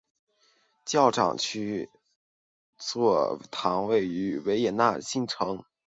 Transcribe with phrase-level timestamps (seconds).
[0.83, 1.91] 教长区
[2.75, 5.63] 座堂位于维也纳新城。